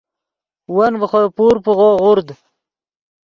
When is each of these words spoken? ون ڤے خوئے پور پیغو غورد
ون 0.75 0.91
ڤے 0.99 1.07
خوئے 1.11 1.29
پور 1.35 1.55
پیغو 1.63 1.89
غورد 2.01 2.27